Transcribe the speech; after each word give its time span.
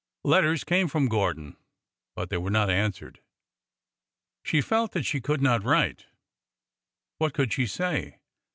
Letters 0.23 0.63
came 0.63 0.87
from 0.87 1.07
Gordon, 1.09 1.57
but 2.15 2.31
they 2.31 2.37
were 2.39 2.49
not 2.49 2.71
answered. 2.71 3.21
She 4.41 4.59
felt 4.59 4.93
that 4.93 5.03
she 5.05 5.21
could 5.21 5.43
not 5.43 5.63
write. 5.63 6.07
What 7.19 7.35
could 7.35 7.53
she 7.53 7.67
say? 7.67 8.17